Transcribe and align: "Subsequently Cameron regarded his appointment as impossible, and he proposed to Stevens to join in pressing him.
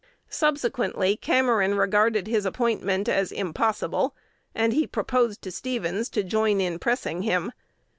"Subsequently 0.31 1.15
Cameron 1.15 1.75
regarded 1.77 2.25
his 2.25 2.43
appointment 2.43 3.07
as 3.07 3.31
impossible, 3.31 4.15
and 4.55 4.73
he 4.73 4.87
proposed 4.87 5.43
to 5.43 5.51
Stevens 5.51 6.09
to 6.09 6.23
join 6.23 6.59
in 6.59 6.79
pressing 6.79 7.21
him. 7.21 7.51